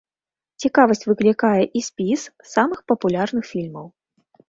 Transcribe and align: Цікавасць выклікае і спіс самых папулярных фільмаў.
Цікавасць 0.63 1.05
выклікае 1.09 1.63
і 1.81 1.83
спіс 1.91 2.21
самых 2.55 2.79
папулярных 2.91 3.43
фільмаў. 3.55 3.91